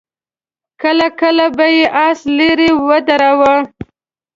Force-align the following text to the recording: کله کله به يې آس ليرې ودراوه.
کله 0.81 1.07
کله 1.21 1.45
به 1.57 1.67
يې 1.77 1.85
آس 2.07 2.19
ليرې 2.37 2.69
ودراوه. 2.87 3.55